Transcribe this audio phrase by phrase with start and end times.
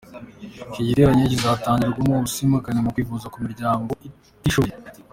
[0.69, 3.91] Iki giterane kizanatangirwamo ubwisungane mu kwivuza ku miryango
[4.37, 4.75] itishoboye.